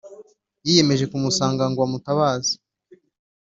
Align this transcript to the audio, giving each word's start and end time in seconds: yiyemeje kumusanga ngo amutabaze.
yiyemeje 0.65 1.05
kumusanga 1.11 1.63
ngo 1.71 1.79
amutabaze. 1.87 2.53